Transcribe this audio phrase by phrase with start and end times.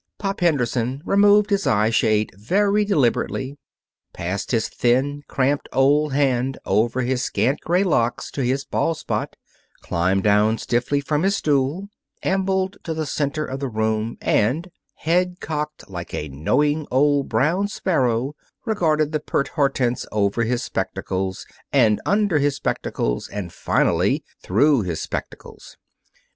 [0.17, 3.59] Pop Henderson removed his eye shade very deliberately,
[4.13, 9.35] passed his thin, cramped old hand over his scant gray locks to his bald spot,
[9.81, 11.87] climbed down stiffly from his stool,
[12.23, 17.67] ambled to the center of the room, and, head cocked like a knowing old brown
[17.67, 18.33] sparrow,
[18.65, 24.99] regarded the pert Hortense over his spectacles and under his spectacles and, finally, through his
[24.99, 25.77] spectacles.